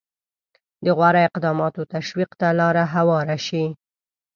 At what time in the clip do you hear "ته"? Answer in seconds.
2.39-2.47